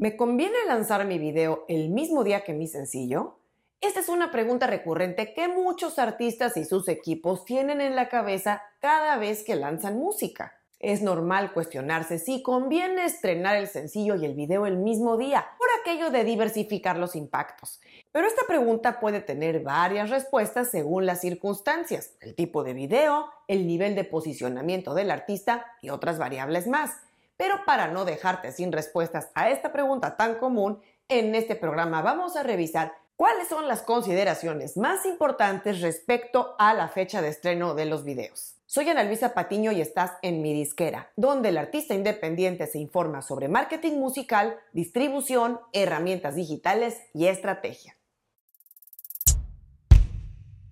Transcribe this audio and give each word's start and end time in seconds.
¿Me 0.00 0.16
conviene 0.16 0.56
lanzar 0.66 1.04
mi 1.04 1.18
video 1.18 1.66
el 1.68 1.90
mismo 1.90 2.24
día 2.24 2.42
que 2.42 2.54
mi 2.54 2.66
sencillo? 2.66 3.36
Esta 3.82 4.00
es 4.00 4.08
una 4.08 4.30
pregunta 4.30 4.66
recurrente 4.66 5.34
que 5.34 5.46
muchos 5.46 5.98
artistas 5.98 6.56
y 6.56 6.64
sus 6.64 6.88
equipos 6.88 7.44
tienen 7.44 7.82
en 7.82 7.94
la 7.94 8.08
cabeza 8.08 8.62
cada 8.80 9.18
vez 9.18 9.44
que 9.44 9.56
lanzan 9.56 9.98
música. 9.98 10.54
Es 10.78 11.02
normal 11.02 11.52
cuestionarse 11.52 12.18
si 12.18 12.42
conviene 12.42 13.04
estrenar 13.04 13.56
el 13.56 13.68
sencillo 13.68 14.14
y 14.14 14.24
el 14.24 14.32
video 14.32 14.64
el 14.64 14.78
mismo 14.78 15.18
día, 15.18 15.48
por 15.58 15.68
aquello 15.82 16.08
de 16.08 16.24
diversificar 16.24 16.96
los 16.96 17.14
impactos. 17.14 17.82
Pero 18.10 18.26
esta 18.26 18.46
pregunta 18.48 19.00
puede 19.00 19.20
tener 19.20 19.60
varias 19.62 20.08
respuestas 20.08 20.70
según 20.70 21.04
las 21.04 21.20
circunstancias, 21.20 22.14
el 22.22 22.34
tipo 22.34 22.64
de 22.64 22.72
video, 22.72 23.26
el 23.48 23.66
nivel 23.66 23.94
de 23.94 24.04
posicionamiento 24.04 24.94
del 24.94 25.10
artista 25.10 25.66
y 25.82 25.90
otras 25.90 26.18
variables 26.18 26.66
más. 26.66 27.02
Pero 27.40 27.64
para 27.64 27.88
no 27.88 28.04
dejarte 28.04 28.52
sin 28.52 28.70
respuestas 28.70 29.30
a 29.34 29.48
esta 29.48 29.72
pregunta 29.72 30.18
tan 30.18 30.34
común, 30.34 30.82
en 31.08 31.34
este 31.34 31.56
programa 31.56 32.02
vamos 32.02 32.36
a 32.36 32.42
revisar 32.42 32.92
cuáles 33.16 33.48
son 33.48 33.66
las 33.66 33.80
consideraciones 33.80 34.76
más 34.76 35.06
importantes 35.06 35.80
respecto 35.80 36.54
a 36.58 36.74
la 36.74 36.88
fecha 36.88 37.22
de 37.22 37.30
estreno 37.30 37.74
de 37.74 37.86
los 37.86 38.04
videos. 38.04 38.56
Soy 38.66 38.90
Ana 38.90 39.04
Luisa 39.04 39.32
Patiño 39.32 39.72
y 39.72 39.80
estás 39.80 40.12
en 40.20 40.42
Mi 40.42 40.52
Disquera, 40.52 41.12
donde 41.16 41.48
el 41.48 41.56
artista 41.56 41.94
independiente 41.94 42.66
se 42.66 42.78
informa 42.78 43.22
sobre 43.22 43.48
marketing 43.48 43.92
musical, 43.92 44.58
distribución, 44.74 45.60
herramientas 45.72 46.34
digitales 46.34 47.00
y 47.14 47.28
estrategia. 47.28 47.96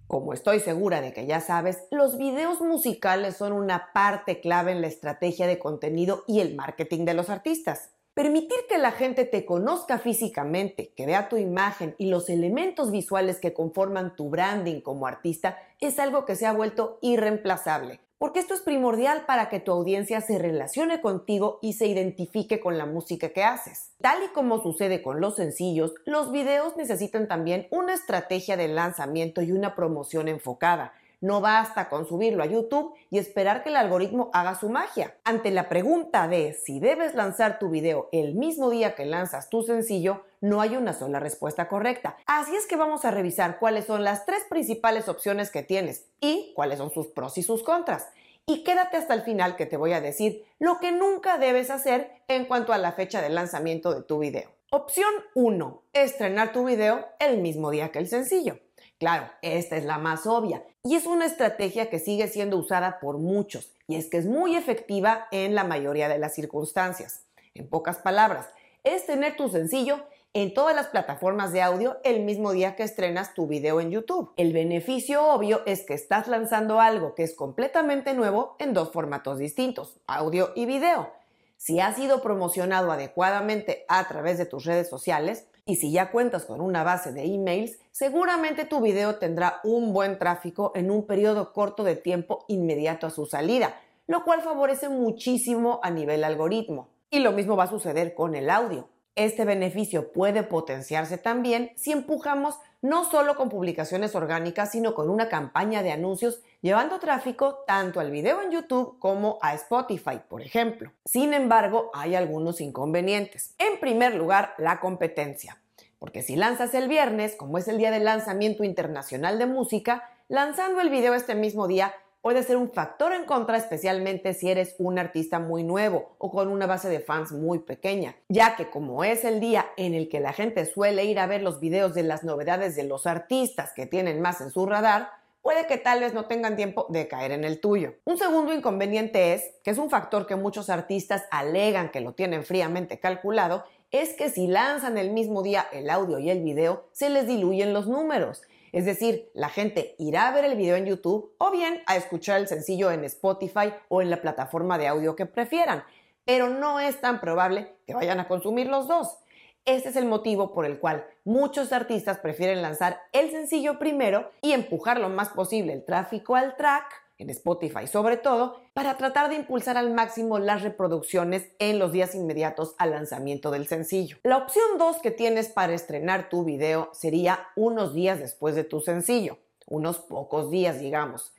Como 0.09 0.33
estoy 0.33 0.61
segura 0.61 1.03
de 1.03 1.13
que 1.13 1.27
ya 1.27 1.43
sabes, 1.43 1.85
los 1.91 2.17
videos 2.17 2.63
musicales 2.63 3.37
son 3.37 3.53
una 3.53 3.93
parte 3.93 4.41
clave 4.41 4.73
en 4.73 4.81
la 4.81 4.87
estrategia 4.87 5.47
de 5.47 5.59
contenido 5.59 6.25
y 6.27 6.41
el 6.41 6.57
marketing 6.57 7.05
de 7.05 7.13
los 7.13 7.29
artistas. 7.29 7.91
Permitir 8.15 8.57
que 8.71 8.79
la 8.79 8.91
gente 8.91 9.27
te 9.27 9.45
conozca 9.45 9.99
físicamente, 9.99 10.95
que 10.97 11.05
vea 11.05 11.29
tu 11.29 11.37
imagen 11.37 11.95
y 11.99 12.09
los 12.09 12.31
elementos 12.31 12.91
visuales 12.91 13.39
que 13.39 13.53
conforman 13.53 14.17
tu 14.17 14.31
branding 14.31 14.81
como 14.81 15.07
artista 15.07 15.59
es 15.79 15.99
algo 15.99 16.25
que 16.25 16.37
se 16.37 16.47
ha 16.47 16.55
vuelto 16.55 16.99
irreemplazable 17.03 18.01
porque 18.19 18.41
esto 18.41 18.55
es 18.55 18.61
primordial 18.61 19.25
para 19.27 19.49
que 19.49 19.61
tu 19.61 19.71
audiencia 19.71 20.21
se 20.21 20.39
relacione 20.39 21.01
contigo 21.01 21.59
y 21.63 21.75
se 21.75 21.87
identifique 21.87 22.61
con 22.61 22.77
la 22.77 22.85
música 22.85 23.29
que 23.31 23.45
haces. 23.45 23.93
Tal 24.01 24.23
y 24.25 24.29
como 24.29 24.61
sucede 24.61 25.03
con 25.03 25.21
los 25.21 25.37
sencillos, 25.37 25.95
los 26.05 26.33
videos 26.33 26.77
necesitan 26.77 27.29
también 27.29 27.69
una 27.71 27.95
estrategia 27.95 28.57
de 28.57 28.69
lanzamiento 28.69 29.41
y 29.41 29.53
una 29.53 29.77
promoción 29.77 30.27
enfocada. 30.27 30.93
No 31.21 31.41
basta 31.41 31.89
con 31.89 32.07
subirlo 32.07 32.45
a 32.45 32.47
YouTube 32.47 32.95
y 33.11 33.19
esperar 33.19 33.65
que 33.65 33.71
el 33.71 33.77
algoritmo 33.77 34.31
haga 34.33 34.55
su 34.55 34.69
magia. 34.69 35.17
Ante 35.25 35.51
la 35.51 35.69
pregunta 35.69 36.29
de 36.29 36.53
si 36.53 36.79
debes 36.79 37.15
lanzar 37.15 37.59
tu 37.59 37.71
video 37.71 38.09
el 38.13 38.35
mismo 38.35 38.71
día 38.71 38.95
que 38.95 39.05
lanzas 39.05 39.49
tu 39.49 39.63
sencillo, 39.63 40.23
no 40.41 40.61
hay 40.61 40.77
una 40.77 40.93
sola 40.93 41.19
respuesta 41.19 41.69
correcta. 41.69 42.17
Así 42.27 42.55
es 42.55 42.67
que 42.67 42.77
vamos 42.77 43.05
a 43.05 43.11
revisar 43.11 43.59
cuáles 43.59 43.87
son 43.87 44.05
las 44.05 44.27
tres 44.27 44.45
principales 44.49 45.09
opciones 45.09 45.51
que 45.51 45.65
tienes 45.65 46.07
y 46.21 46.53
cuáles 46.55 46.79
son 46.79 46.93
sus 46.93 47.09
pros 47.09 47.37
y 47.37 47.43
sus 47.43 47.65
contras. 47.65 48.07
Y 48.47 48.63
quédate 48.63 48.97
hasta 48.97 49.15
el 49.15 49.23
final 49.23 49.57
que 49.57 49.67
te 49.67 49.77
voy 49.77 49.95
a 49.95 50.01
decir 50.01 50.45
lo 50.61 50.79
que 50.79 50.93
nunca 50.93 51.37
debes 51.37 51.71
hacer 51.71 52.13
en 52.29 52.45
cuanto 52.45 52.73
a 52.73 52.79
la 52.79 52.93
fecha 52.93 53.21
de 53.21 53.29
lanzamiento 53.29 53.93
de 53.93 54.05
tu 54.05 54.21
video. 54.21 54.51
Opción 54.71 55.11
1. 55.35 55.83
Estrenar 55.95 56.53
tu 56.53 56.65
video 56.65 57.07
el 57.19 57.39
mismo 57.39 57.71
día 57.71 57.91
que 57.91 57.99
el 57.99 58.07
sencillo. 58.07 58.61
Claro, 58.99 59.31
esta 59.43 59.77
es 59.77 59.85
la 59.85 59.99
más 59.99 60.27
obvia 60.27 60.65
y 60.83 60.97
es 60.97 61.07
una 61.07 61.27
estrategia 61.27 61.89
que 61.89 62.01
sigue 62.01 62.27
siendo 62.27 62.57
usada 62.57 62.99
por 62.99 63.19
muchos 63.19 63.73
y 63.87 63.95
es 63.95 64.09
que 64.09 64.19
es 64.19 64.27
muy 64.27 64.57
efectiva 64.57 65.29
en 65.31 65.55
la 65.55 65.63
mayoría 65.63 66.09
de 66.09 66.19
las 66.19 66.35
circunstancias. 66.35 67.23
En 67.55 67.69
pocas 67.69 67.99
palabras, 67.99 68.47
es 68.83 69.07
tener 69.07 69.37
tu 69.37 69.49
sencillo 69.49 70.01
en 70.35 70.53
todas 70.53 70.75
las 70.75 70.89
plataformas 70.89 71.53
de 71.53 71.63
audio 71.63 71.99
el 72.05 72.25
mismo 72.25 72.53
día 72.53 72.75
que 72.75 72.83
estrenas 72.83 73.35
tu 73.35 73.47
video 73.47 73.81
en 73.81 73.91
YouTube. 73.91 74.33
El 74.37 74.53
beneficio 74.53 75.25
obvio 75.27 75.63
es 75.65 75.85
que 75.85 75.95
estás 75.95 76.27
lanzando 76.27 76.81
algo 76.81 77.15
que 77.15 77.23
es 77.23 77.35
completamente 77.35 78.15
nuevo 78.15 78.57
en 78.59 78.75
dos 78.75 78.91
formatos 78.93 79.39
distintos, 79.39 80.01
audio 80.07 80.53
y 80.55 80.67
video. 80.67 81.13
Si 81.57 81.81
ha 81.81 81.93
sido 81.93 82.23
promocionado 82.23 82.93
adecuadamente 82.93 83.85
a 83.89 84.07
través 84.07 84.39
de 84.39 84.47
tus 84.47 84.65
redes 84.65 84.89
sociales, 84.89 85.47
y 85.69 85.77
si 85.77 85.93
ya 85.93 86.11
cuentas 86.11 86.47
con 86.47 86.63
una 86.63 86.83
base 86.83 87.13
de 87.13 87.27
emails, 87.27 87.79
seguramente 87.93 88.65
tu 88.65 88.81
video 88.81 89.17
tendrá 89.17 89.61
un 89.65 89.93
buen 89.93 90.19
tráfico 90.19 90.73
en 90.75 90.91
un 90.91 91.07
periodo 91.07 91.53
corto 91.53 91.85
de 91.85 91.95
tiempo 91.95 92.47
inmediato 92.49 93.07
a 93.07 93.11
su 93.11 93.27
salida, 93.27 93.79
lo 94.07 94.25
cual 94.25 94.41
favorece 94.41 94.89
muchísimo 94.89 95.79
a 95.83 95.91
nivel 95.91 96.25
algoritmo. 96.25 96.89
Y 97.11 97.19
lo 97.19 97.33
mismo 97.33 97.55
va 97.55 97.65
a 97.65 97.69
suceder 97.69 98.15
con 98.15 98.35
el 98.35 98.49
audio. 98.49 98.89
Este 99.15 99.45
beneficio 99.45 100.11
puede 100.11 100.43
potenciarse 100.43 101.19
también 101.19 101.73
si 101.77 101.93
empujamos 101.93 102.55
no 102.81 103.11
solo 103.11 103.35
con 103.37 103.49
publicaciones 103.49 104.15
orgánicas, 104.15 104.71
sino 104.71 104.95
con 104.95 105.11
una 105.11 105.29
campaña 105.29 105.83
de 105.83 105.93
anuncios 105.93 106.41
llevando 106.61 106.99
tráfico 106.99 107.65
tanto 107.67 108.01
al 108.01 108.11
video 108.11 108.43
en 108.43 108.51
YouTube 108.51 108.99
como 108.99 109.39
a 109.43 109.55
Spotify, 109.55 110.21
por 110.29 110.43
ejemplo. 110.43 110.93
Sin 111.05 111.35
embargo, 111.35 111.91
hay 111.93 112.15
algunos 112.15 112.61
inconvenientes. 112.61 113.55
En 113.59 113.81
primer 113.81 114.15
lugar, 114.15 114.55
la 114.59 114.81
competencia. 114.81 115.59
Porque 115.99 116.23
si 116.23 116.37
lanzas 116.37 116.75
el 116.75 116.89
viernes, 116.89 117.35
como 117.35 117.59
es 117.59 117.67
el 117.67 117.79
día 117.79 117.91
del 117.91 118.05
lanzamiento 118.05 118.63
internacional 118.63 119.39
de 119.39 119.47
música, 119.47 120.09
lanzando 120.29 120.81
el 120.81 120.91
video 120.91 121.15
este 121.15 121.35
mismo 121.35 121.67
día 121.67 121.93
puede 122.29 122.43
ser 122.43 122.59
un 122.59 122.71
factor 122.71 123.15
en 123.15 123.25
contra, 123.25 123.57
especialmente 123.57 124.35
si 124.35 124.51
eres 124.51 124.75
un 124.77 124.99
artista 124.99 125.39
muy 125.39 125.65
nuevo 125.65 126.15
o 126.19 126.31
con 126.31 126.49
una 126.49 126.67
base 126.67 126.91
de 126.91 127.01
fans 127.01 127.33
muy 127.33 127.61
pequeña, 127.61 128.17
ya 128.29 128.55
que 128.55 128.69
como 128.69 129.03
es 129.03 129.25
el 129.25 129.41
día 129.41 129.65
en 129.79 129.95
el 129.95 130.11
que 130.11 130.21
la 130.21 130.35
gente 130.35 130.67
suele 130.67 131.07
ir 131.07 131.21
a 131.21 131.27
ver 131.27 131.41
los 131.41 131.59
videos 131.59 131.95
de 131.95 132.03
las 132.03 132.25
novedades 132.25 132.77
de 132.77 132.85
los 132.85 133.07
artistas 133.07 133.73
que 133.73 133.87
tienen 133.87 134.21
más 134.21 134.43
en 134.43 134.51
su 134.51 134.67
radar, 134.67 135.09
puede 135.41 135.67
que 135.67 135.79
tal 135.79 136.01
vez 136.01 136.13
no 136.13 136.27
tengan 136.27 136.55
tiempo 136.55 136.85
de 136.91 137.09
caer 137.09 137.33
en 137.33 137.45
el 137.45 137.61
tuyo. 137.61 137.95
Un 138.05 138.19
segundo 138.19 138.53
inconveniente 138.53 139.33
es, 139.33 139.51
que 139.65 139.71
es 139.71 139.79
un 139.79 139.89
factor 139.89 140.27
que 140.27 140.37
muchos 140.37 140.69
artistas 140.69 141.25
alegan 141.31 141.91
que 141.91 142.03
lo 142.03 142.13
tienen 142.13 142.45
fríamente 142.45 143.01
calculado, 143.01 143.65
es 143.91 144.13
que 144.13 144.29
si 144.29 144.49
lanzan 144.49 144.99
el 144.99 145.13
mismo 145.13 145.43
día 145.43 145.67
el 145.73 145.89
audio 145.89 146.19
y 146.19 146.29
el 146.29 146.43
video, 146.43 146.91
se 146.93 147.09
les 147.09 147.27
diluyen 147.27 147.73
los 147.73 147.89
números. 147.89 148.43
Es 148.79 148.85
decir, 148.85 149.29
la 149.35 149.49
gente 149.49 149.97
irá 149.99 150.29
a 150.29 150.33
ver 150.33 150.45
el 150.45 150.55
video 150.55 150.77
en 150.77 150.87
YouTube 150.87 151.35
o 151.39 151.51
bien 151.51 151.83
a 151.87 151.97
escuchar 151.97 152.39
el 152.39 152.47
sencillo 152.47 152.93
en 152.93 153.03
Spotify 153.07 153.75
o 153.89 154.03
en 154.03 154.09
la 154.09 154.23
plataforma 154.23 154.79
de 154.79 154.87
audio 154.87 155.17
que 155.17 155.27
prefieran, 155.27 155.83
pero 156.25 156.49
no 156.49 156.79
es 156.79 157.01
tan 157.01 157.21
probable 157.21 157.75
que 157.89 157.95
vayan 157.95 158.21
a 158.21 158.29
consumir 158.29 158.69
los 158.69 158.87
dos. 158.87 159.19
Este 159.65 159.89
es 159.89 159.97
el 159.97 160.05
motivo 160.05 160.53
por 160.53 160.65
el 160.65 160.79
cual 160.79 161.05
muchos 161.25 161.73
artistas 161.73 162.19
prefieren 162.19 162.63
lanzar 162.63 163.01
el 163.11 163.33
sencillo 163.33 163.81
primero 163.81 164.31
y 164.43 164.53
empujar 164.53 165.01
lo 165.01 165.09
más 165.09 165.31
posible 165.31 165.73
el 165.73 165.85
tráfico 165.85 166.37
al 166.37 166.55
track 166.55 167.08
en 167.19 167.31
Spotify 167.31 167.87
sobre 167.87 168.17
todo, 168.17 168.61
para 168.73 168.97
tratar 168.97 169.29
de 169.29 169.37
impulsar 169.37 169.77
al 169.77 169.93
máximo 169.93 170.39
las 170.39 170.63
reproducciones 170.63 171.49
en 171.59 171.79
los 171.79 171.93
días 171.93 172.15
inmediatos 172.15 172.75
al 172.79 172.93
lanzamiento 172.93 173.51
del 173.51 173.67
sencillo. 173.67 174.19
La 174.23 174.39
opción 174.39 174.79
2 174.79 174.99
que 174.99 175.11
tienes 175.11 175.49
para 175.49 175.75
estrenar 175.75 176.29
tu 176.29 176.45
video 176.45 176.91
sería 176.93 177.49
unos 177.57 177.93
días 177.93 178.21
después 178.21 178.55
de 178.55 178.65
tu 178.65 178.81
sencillo, 178.81 179.39
unos 179.67 179.99
pocos 179.99 180.51
días 180.51 180.79
digamos. 180.79 181.35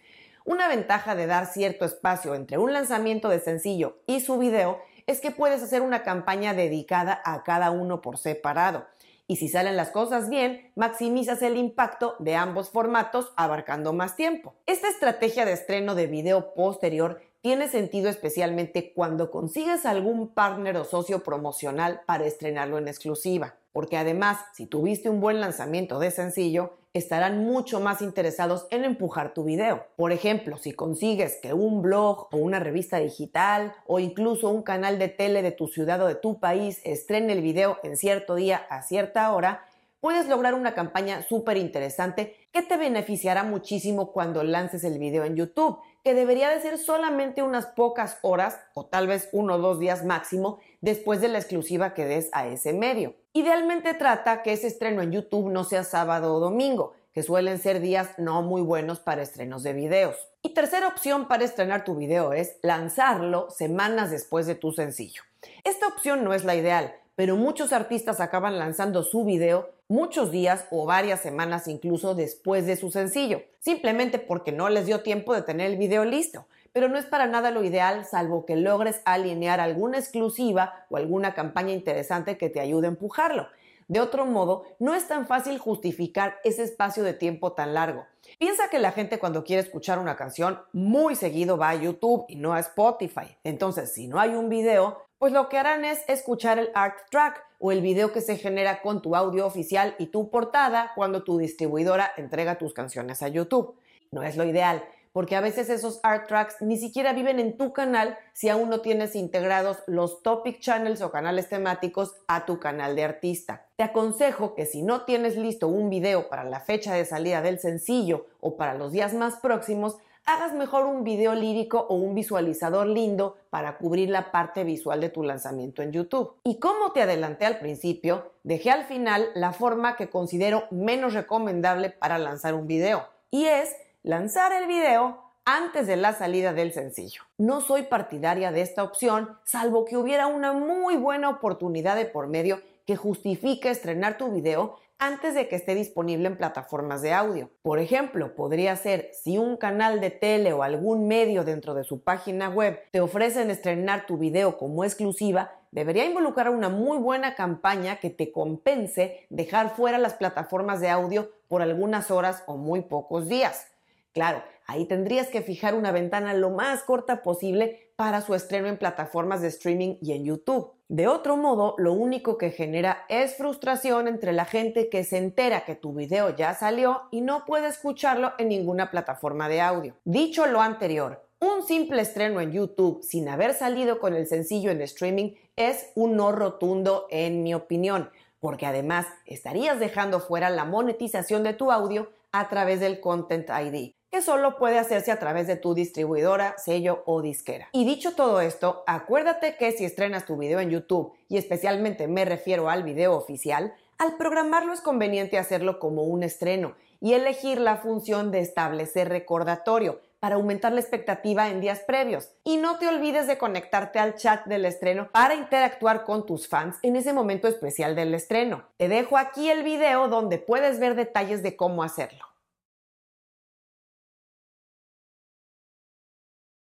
Una 0.45 0.67
ventaja 0.67 1.15
de 1.15 1.27
dar 1.27 1.45
cierto 1.45 1.85
espacio 1.85 2.35
entre 2.35 2.57
un 2.57 2.73
lanzamiento 2.73 3.29
de 3.29 3.39
sencillo 3.39 3.99
y 4.05 4.19
su 4.19 4.37
video 4.37 4.79
es 5.07 5.21
que 5.21 5.31
puedes 5.31 5.63
hacer 5.63 5.81
una 5.81 6.03
campaña 6.03 6.53
dedicada 6.53 7.21
a 7.23 7.43
cada 7.43 7.71
uno 7.71 8.01
por 8.01 8.17
separado 8.17 8.85
y 9.29 9.35
si 9.35 9.47
salen 9.47 9.77
las 9.77 9.91
cosas 9.91 10.27
bien, 10.27 10.71
maximizas 10.75 11.43
el 11.43 11.55
impacto 11.55 12.15
de 12.17 12.35
ambos 12.35 12.71
formatos 12.71 13.31
abarcando 13.35 13.93
más 13.93 14.15
tiempo. 14.15 14.55
Esta 14.65 14.89
estrategia 14.89 15.45
de 15.45 15.53
estreno 15.53 15.93
de 15.93 16.07
video 16.07 16.55
posterior 16.55 17.21
tiene 17.39 17.69
sentido 17.69 18.09
especialmente 18.09 18.91
cuando 18.91 19.29
consigues 19.29 19.85
algún 19.85 20.33
partner 20.33 20.77
o 20.77 20.83
socio 20.83 21.21
promocional 21.21 22.01
para 22.07 22.25
estrenarlo 22.25 22.79
en 22.79 22.87
exclusiva 22.87 23.58
porque 23.71 23.97
además, 23.97 24.39
si 24.53 24.65
tuviste 24.65 25.09
un 25.09 25.21
buen 25.21 25.39
lanzamiento 25.39 25.99
de 25.99 26.11
sencillo, 26.11 26.77
estarán 26.93 27.43
mucho 27.43 27.79
más 27.79 28.01
interesados 28.01 28.67
en 28.71 28.83
empujar 28.83 29.33
tu 29.33 29.43
video. 29.43 29.85
Por 29.95 30.11
ejemplo, 30.11 30.57
si 30.57 30.73
consigues 30.73 31.37
que 31.41 31.53
un 31.53 31.81
blog 31.81 32.27
o 32.31 32.37
una 32.37 32.59
revista 32.59 32.97
digital 32.97 33.73
o 33.85 33.99
incluso 33.99 34.49
un 34.49 34.63
canal 34.63 34.97
de 34.97 35.07
tele 35.07 35.41
de 35.41 35.51
tu 35.51 35.67
ciudad 35.67 36.01
o 36.01 36.07
de 36.07 36.15
tu 36.15 36.39
país 36.39 36.81
estrene 36.83 37.33
el 37.33 37.41
video 37.41 37.77
en 37.83 37.95
cierto 37.95 38.35
día 38.35 38.65
a 38.69 38.81
cierta 38.81 39.31
hora, 39.33 39.65
puedes 39.99 40.27
lograr 40.27 40.53
una 40.53 40.73
campaña 40.73 41.21
súper 41.21 41.57
interesante 41.57 42.35
que 42.51 42.61
te 42.63 42.77
beneficiará 42.77 43.43
muchísimo 43.43 44.11
cuando 44.11 44.43
lances 44.43 44.83
el 44.83 44.97
video 44.97 45.25
en 45.25 45.35
YouTube, 45.35 45.79
que 46.03 46.13
debería 46.13 46.49
de 46.49 46.61
ser 46.61 46.77
solamente 46.77 47.43
unas 47.43 47.67
pocas 47.67 48.17
horas 48.21 48.59
o 48.73 48.85
tal 48.85 49.07
vez 49.07 49.29
uno 49.31 49.55
o 49.55 49.57
dos 49.57 49.79
días 49.79 50.05
máximo 50.05 50.59
después 50.81 51.21
de 51.21 51.27
la 51.27 51.39
exclusiva 51.39 51.93
que 51.93 52.05
des 52.05 52.29
a 52.31 52.47
ese 52.47 52.73
medio. 52.73 53.15
Idealmente 53.33 53.93
trata 53.93 54.41
que 54.41 54.53
ese 54.53 54.67
estreno 54.67 55.01
en 55.01 55.11
YouTube 55.11 55.51
no 55.51 55.63
sea 55.63 55.83
sábado 55.83 56.33
o 56.33 56.39
domingo, 56.39 56.93
que 57.13 57.23
suelen 57.23 57.59
ser 57.59 57.79
días 57.79 58.09
no 58.17 58.41
muy 58.41 58.61
buenos 58.61 58.99
para 58.99 59.21
estrenos 59.21 59.63
de 59.63 59.73
videos. 59.73 60.15
Y 60.41 60.53
tercera 60.53 60.87
opción 60.87 61.27
para 61.27 61.43
estrenar 61.43 61.83
tu 61.83 61.95
video 61.95 62.33
es 62.33 62.57
lanzarlo 62.61 63.49
semanas 63.49 64.11
después 64.11 64.47
de 64.47 64.55
tu 64.55 64.71
sencillo. 64.71 65.23
Esta 65.63 65.87
opción 65.87 66.23
no 66.23 66.33
es 66.33 66.43
la 66.43 66.55
ideal, 66.55 66.95
pero 67.19 67.35
muchos 67.35 67.73
artistas 67.73 68.21
acaban 68.21 68.57
lanzando 68.57 69.03
su 69.03 69.25
video 69.25 69.71
muchos 69.89 70.31
días 70.31 70.63
o 70.71 70.85
varias 70.85 71.19
semanas 71.19 71.67
incluso 71.67 72.15
después 72.15 72.65
de 72.65 72.77
su 72.77 72.91
sencillo, 72.91 73.43
simplemente 73.59 74.19
porque 74.19 74.53
no 74.53 74.69
les 74.69 74.85
dio 74.85 75.01
tiempo 75.01 75.35
de 75.35 75.41
tener 75.41 75.69
el 75.69 75.77
video 75.77 76.05
listo. 76.05 76.45
Pero 76.71 76.87
no 76.87 76.97
es 76.97 77.03
para 77.03 77.27
nada 77.27 77.51
lo 77.51 77.61
ideal, 77.65 78.05
salvo 78.05 78.45
que 78.45 78.55
logres 78.55 79.01
alinear 79.03 79.59
alguna 79.59 79.97
exclusiva 79.97 80.85
o 80.89 80.95
alguna 80.95 81.33
campaña 81.33 81.73
interesante 81.73 82.37
que 82.37 82.49
te 82.49 82.61
ayude 82.61 82.87
a 82.87 82.91
empujarlo. 82.91 83.49
De 83.89 83.99
otro 83.99 84.27
modo, 84.27 84.65
no 84.77 84.93
es 84.93 85.07
tan 85.07 85.25
fácil 85.25 85.57
justificar 85.57 86.37
ese 86.43 86.61
espacio 86.61 87.03
de 87.03 87.15
tiempo 87.15 87.53
tan 87.53 87.73
largo. 87.73 88.05
Piensa 88.37 88.69
que 88.69 88.77
la 88.77 88.91
gente 88.91 89.17
cuando 89.17 89.43
quiere 89.43 89.63
escuchar 89.63 89.97
una 89.97 90.15
canción 90.15 90.61
muy 90.73 91.15
seguido 91.15 91.57
va 91.57 91.69
a 91.69 91.75
YouTube 91.75 92.25
y 92.27 92.35
no 92.35 92.53
a 92.53 92.59
Spotify. 92.59 93.35
Entonces, 93.43 93.91
si 93.91 94.07
no 94.07 94.19
hay 94.19 94.35
un 94.35 94.47
video, 94.47 94.99
pues 95.17 95.33
lo 95.33 95.49
que 95.49 95.57
harán 95.57 95.85
es 95.85 96.07
escuchar 96.07 96.59
el 96.59 96.69
art 96.75 96.99
track 97.09 97.43
o 97.57 97.71
el 97.71 97.81
video 97.81 98.13
que 98.13 98.21
se 98.21 98.37
genera 98.37 98.83
con 98.83 99.01
tu 99.01 99.15
audio 99.15 99.47
oficial 99.47 99.95
y 99.97 100.05
tu 100.05 100.29
portada 100.29 100.91
cuando 100.95 101.23
tu 101.23 101.39
distribuidora 101.39 102.11
entrega 102.15 102.59
tus 102.59 102.75
canciones 102.75 103.23
a 103.23 103.27
YouTube. 103.27 103.73
No 104.11 104.21
es 104.21 104.37
lo 104.37 104.43
ideal, 104.43 104.83
porque 105.11 105.35
a 105.35 105.41
veces 105.41 105.69
esos 105.69 105.99
art 106.03 106.27
tracks 106.27 106.57
ni 106.61 106.77
siquiera 106.77 107.13
viven 107.13 107.39
en 107.39 107.57
tu 107.57 107.73
canal 107.73 108.17
si 108.33 108.49
aún 108.49 108.69
no 108.69 108.81
tienes 108.81 109.15
integrados 109.15 109.77
los 109.87 110.21
topic 110.21 110.59
channels 110.59 111.01
o 111.01 111.11
canales 111.11 111.49
temáticos 111.49 112.15
a 112.27 112.45
tu 112.45 112.59
canal 112.59 112.95
de 112.95 113.03
artista. 113.03 113.65
Te 113.75 113.83
aconsejo 113.83 114.55
que 114.55 114.65
si 114.65 114.81
no 114.81 115.05
tienes 115.05 115.37
listo 115.37 115.67
un 115.67 115.89
video 115.89 116.29
para 116.29 116.43
la 116.43 116.59
fecha 116.59 116.93
de 116.93 117.05
salida 117.05 117.41
del 117.41 117.59
sencillo 117.59 118.27
o 118.39 118.57
para 118.57 118.75
los 118.75 118.91
días 118.91 119.13
más 119.13 119.37
próximos, 119.37 119.97
hagas 120.25 120.53
mejor 120.53 120.85
un 120.85 121.03
video 121.03 121.33
lírico 121.33 121.87
o 121.89 121.95
un 121.95 122.13
visualizador 122.13 122.85
lindo 122.85 123.37
para 123.49 123.77
cubrir 123.77 124.09
la 124.09 124.31
parte 124.31 124.63
visual 124.63 125.01
de 125.01 125.09
tu 125.09 125.23
lanzamiento 125.23 125.81
en 125.81 125.91
YouTube. 125.91 126.35
Y 126.43 126.59
como 126.59 126.91
te 126.91 127.01
adelanté 127.01 127.45
al 127.45 127.57
principio, 127.57 128.31
dejé 128.43 128.69
al 128.69 128.85
final 128.85 129.29
la 129.33 129.53
forma 129.53 129.95
que 129.95 130.09
considero 130.09 130.65
menos 130.69 131.13
recomendable 131.13 131.89
para 131.89 132.19
lanzar 132.19 132.53
un 132.53 132.67
video, 132.67 133.07
y 133.31 133.45
es 133.45 133.75
lanzar 134.03 134.53
el 134.53 134.67
video 134.67 135.21
antes 135.43 135.87
de 135.87 135.97
la 135.97 136.13
salida 136.13 136.53
del 136.53 136.71
sencillo. 136.71 137.23
No 137.37 137.59
soy 137.59 137.83
partidaria 137.83 138.51
de 138.51 138.61
esta 138.61 138.83
opción, 138.83 139.37
salvo 139.43 139.83
que 139.83 139.97
hubiera 139.97 140.27
una 140.27 140.53
muy 140.53 140.95
buena 140.95 141.29
oportunidad 141.29 141.95
de 141.95 142.05
por 142.05 142.27
medio 142.27 142.61
que 142.85 142.95
justifique 142.95 143.69
estrenar 143.69 144.17
tu 144.17 144.31
video 144.31 144.77
antes 144.99 145.33
de 145.33 145.47
que 145.47 145.55
esté 145.55 145.75
disponible 145.75 146.27
en 146.27 146.37
plataformas 146.37 147.01
de 147.01 147.13
audio. 147.13 147.49
Por 147.61 147.79
ejemplo, 147.79 148.35
podría 148.35 148.75
ser 148.75 149.09
si 149.13 149.37
un 149.37 149.57
canal 149.57 150.01
de 150.01 150.11
tele 150.11 150.53
o 150.53 150.63
algún 150.63 151.07
medio 151.07 151.43
dentro 151.43 151.73
de 151.73 151.83
su 151.83 152.01
página 152.01 152.49
web 152.49 152.79
te 152.91 153.01
ofrecen 153.01 153.49
estrenar 153.49 154.05
tu 154.05 154.17
video 154.17 154.57
como 154.57 154.83
exclusiva, 154.83 155.51
debería 155.71 156.05
involucrar 156.05 156.49
una 156.49 156.69
muy 156.69 156.97
buena 156.97 157.35
campaña 157.35 157.99
que 157.99 158.09
te 158.09 158.31
compense 158.31 159.25
dejar 159.29 159.75
fuera 159.75 159.97
las 159.97 160.15
plataformas 160.15 160.81
de 160.81 160.89
audio 160.89 161.31
por 161.47 161.61
algunas 161.61 162.11
horas 162.11 162.43
o 162.45 162.57
muy 162.57 162.81
pocos 162.81 163.27
días. 163.27 163.67
Claro, 164.13 164.43
ahí 164.65 164.85
tendrías 164.85 165.27
que 165.27 165.41
fijar 165.41 165.75
una 165.75 165.91
ventana 165.91 166.33
lo 166.33 166.49
más 166.49 166.83
corta 166.83 167.21
posible 167.21 167.91
para 167.95 168.21
su 168.21 168.33
estreno 168.33 168.67
en 168.67 168.77
plataformas 168.77 169.41
de 169.41 169.49
streaming 169.49 169.97
y 170.01 170.13
en 170.13 170.25
YouTube. 170.25 170.71
De 170.87 171.07
otro 171.07 171.37
modo, 171.37 171.75
lo 171.77 171.93
único 171.93 172.37
que 172.37 172.49
genera 172.49 173.05
es 173.09 173.35
frustración 173.35 174.07
entre 174.07 174.31
la 174.31 174.45
gente 174.45 174.89
que 174.89 175.03
se 175.03 175.17
entera 175.17 175.63
que 175.63 175.75
tu 175.75 175.93
video 175.93 176.35
ya 176.35 176.55
salió 176.55 177.03
y 177.11 177.21
no 177.21 177.45
puede 177.45 177.67
escucharlo 177.67 178.33
en 178.39 178.49
ninguna 178.49 178.89
plataforma 178.89 179.47
de 179.47 179.61
audio. 179.61 179.95
Dicho 180.05 180.47
lo 180.47 180.61
anterior, 180.61 181.27
un 181.39 181.61
simple 181.67 182.01
estreno 182.01 182.41
en 182.41 182.51
YouTube 182.51 183.03
sin 183.03 183.29
haber 183.29 183.53
salido 183.53 183.99
con 183.99 184.15
el 184.15 184.25
sencillo 184.25 184.71
en 184.71 184.81
streaming 184.81 185.33
es 185.55 185.91
un 185.93 186.15
no 186.15 186.31
rotundo 186.31 187.05
en 187.11 187.43
mi 187.43 187.53
opinión, 187.53 188.09
porque 188.39 188.65
además 188.65 189.05
estarías 189.27 189.79
dejando 189.79 190.19
fuera 190.19 190.49
la 190.49 190.65
monetización 190.65 191.43
de 191.43 191.53
tu 191.53 191.71
audio 191.71 192.09
a 192.31 192.49
través 192.49 192.79
del 192.79 192.99
Content 192.99 193.49
ID 193.49 193.98
que 194.11 194.21
solo 194.21 194.57
puede 194.57 194.79
hacerse 194.79 195.11
a 195.11 195.19
través 195.19 195.47
de 195.47 195.55
tu 195.55 195.73
distribuidora, 195.73 196.55
sello 196.57 197.03
o 197.05 197.21
disquera. 197.21 197.69
Y 197.71 197.85
dicho 197.85 198.15
todo 198.15 198.41
esto, 198.41 198.83
acuérdate 198.87 199.55
que 199.57 199.71
si 199.71 199.85
estrenas 199.85 200.25
tu 200.25 200.37
video 200.37 200.59
en 200.59 200.69
YouTube, 200.69 201.13
y 201.27 201.37
especialmente 201.37 202.07
me 202.07 202.25
refiero 202.25 202.69
al 202.69 202.83
video 202.83 203.15
oficial, 203.15 203.73
al 203.97 204.15
programarlo 204.15 204.73
es 204.73 204.81
conveniente 204.81 205.37
hacerlo 205.37 205.77
como 205.79 206.03
un 206.03 206.23
estreno 206.23 206.75
y 207.01 207.13
elegir 207.13 207.59
la 207.59 207.77
función 207.77 208.31
de 208.31 208.39
establecer 208.39 209.09
recordatorio 209.09 209.99
para 210.19 210.35
aumentar 210.35 210.73
la 210.73 210.81
expectativa 210.81 211.49
en 211.49 211.61
días 211.61 211.79
previos. 211.79 212.31
Y 212.43 212.57
no 212.57 212.77
te 212.77 212.87
olvides 212.87 213.27
de 213.27 213.37
conectarte 213.37 213.99
al 213.99 214.15
chat 214.15 214.45
del 214.45 214.65
estreno 214.65 215.09
para 215.11 215.35
interactuar 215.35 216.03
con 216.03 216.25
tus 216.25 216.47
fans 216.47 216.77
en 216.81 216.95
ese 216.95 217.13
momento 217.13 217.47
especial 217.47 217.95
del 217.95 218.13
estreno. 218.13 218.63
Te 218.77 218.89
dejo 218.89 219.17
aquí 219.17 219.49
el 219.49 219.63
video 219.63 220.07
donde 220.07 220.37
puedes 220.37 220.79
ver 220.79 220.95
detalles 220.95 221.43
de 221.43 221.55
cómo 221.55 221.83
hacerlo. 221.83 222.25